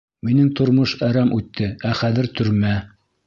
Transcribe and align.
Минең 0.27 0.47
тормош 0.59 0.93
әрәм 1.09 1.35
үтте, 1.37 1.69
ә 1.91 1.93
хәҙер 2.01 2.31
төрмә. 2.41 2.73